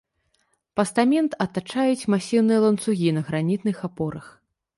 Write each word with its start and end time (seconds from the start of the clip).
Пастамент 0.79 1.31
атачаюць 1.45 2.07
масіўныя 2.15 2.59
ланцугі 2.65 3.15
на 3.19 3.27
гранітных 3.29 3.77
апорах. 3.91 4.25